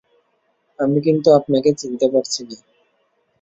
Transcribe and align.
আমি 0.79 0.99
কিন্তু 1.05 1.27
আপনাকে 1.39 1.69
চিনতে 1.79 2.05
পারছি 2.13 2.41
না। 2.43 2.57